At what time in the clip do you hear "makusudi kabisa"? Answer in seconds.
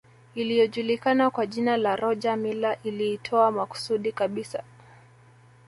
3.51-4.63